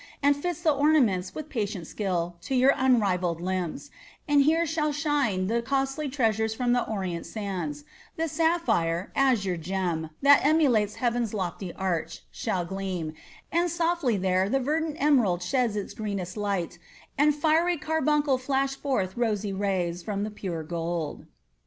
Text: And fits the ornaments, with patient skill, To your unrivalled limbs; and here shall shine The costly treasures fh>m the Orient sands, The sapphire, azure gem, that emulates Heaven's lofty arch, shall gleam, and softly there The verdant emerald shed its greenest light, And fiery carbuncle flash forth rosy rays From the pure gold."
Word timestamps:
And 0.23 0.35
fits 0.35 0.61
the 0.61 0.73
ornaments, 0.73 1.35
with 1.35 1.47
patient 1.47 1.85
skill, 1.85 2.35
To 2.41 2.55
your 2.55 2.73
unrivalled 2.75 3.39
limbs; 3.39 3.91
and 4.27 4.41
here 4.41 4.65
shall 4.65 4.91
shine 4.91 5.45
The 5.45 5.61
costly 5.61 6.09
treasures 6.09 6.55
fh>m 6.55 6.73
the 6.73 6.83
Orient 6.89 7.23
sands, 7.23 7.83
The 8.15 8.27
sapphire, 8.27 9.11
azure 9.15 9.57
gem, 9.57 10.09
that 10.23 10.43
emulates 10.43 10.95
Heaven's 10.95 11.35
lofty 11.35 11.71
arch, 11.73 12.23
shall 12.31 12.65
gleam, 12.65 13.13
and 13.51 13.69
softly 13.69 14.17
there 14.17 14.49
The 14.49 14.59
verdant 14.59 14.95
emerald 14.97 15.43
shed 15.43 15.75
its 15.75 15.93
greenest 15.93 16.35
light, 16.35 16.79
And 17.15 17.35
fiery 17.35 17.77
carbuncle 17.77 18.39
flash 18.39 18.73
forth 18.75 19.15
rosy 19.15 19.53
rays 19.53 20.01
From 20.01 20.23
the 20.23 20.31
pure 20.31 20.63
gold." 20.63 21.27